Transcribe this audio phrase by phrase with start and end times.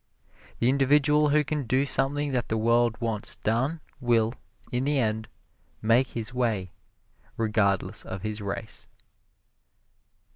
[0.57, 4.33] The individual who can do something that the world wants done will,
[4.71, 5.27] in the end,
[5.79, 6.71] make his way
[7.37, 8.87] regardless of his race.